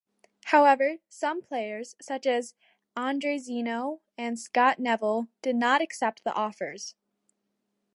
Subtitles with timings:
[0.45, 2.55] However some players, such as
[2.97, 6.95] Andrezinho and Scott Neville, did not accept the offers.